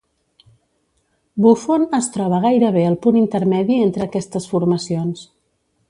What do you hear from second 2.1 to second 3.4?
troba gairebé al punt